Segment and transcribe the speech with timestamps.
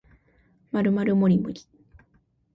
[0.71, 1.63] まるまるもりもり